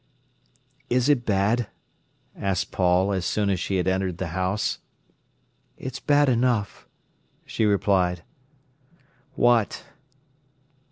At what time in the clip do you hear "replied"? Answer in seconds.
7.65-8.23